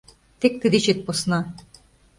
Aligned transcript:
Тек 0.39 0.53
тый 0.59 0.69
дечет 0.73 0.99
посна. 1.05 1.39